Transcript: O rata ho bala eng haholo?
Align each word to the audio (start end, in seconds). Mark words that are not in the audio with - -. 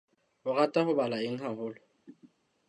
O 0.47 0.51
rata 0.57 0.83
ho 0.87 0.91
bala 0.99 1.17
eng 1.27 1.37
haholo? 1.43 1.81